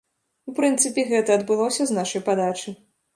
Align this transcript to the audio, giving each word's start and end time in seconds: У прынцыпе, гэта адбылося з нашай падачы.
У 0.51 0.53
прынцыпе, 0.59 1.03
гэта 1.11 1.35
адбылося 1.39 1.83
з 1.91 1.99
нашай 1.99 2.25
падачы. 2.31 2.75